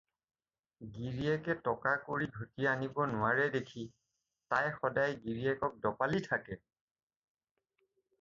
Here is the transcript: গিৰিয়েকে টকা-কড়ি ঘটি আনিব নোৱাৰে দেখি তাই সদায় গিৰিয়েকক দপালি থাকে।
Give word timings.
গিৰিয়েকে 0.93 1.55
টকা-কড়ি 1.65 2.29
ঘটি 2.37 2.65
আনিব 2.71 3.01
নোৱাৰে 3.11 3.45
দেখি 3.55 3.83
তাই 4.53 4.73
সদায় 4.79 5.13
গিৰিয়েকক 5.27 5.77
দপালি 5.85 6.23
থাকে। 6.29 6.59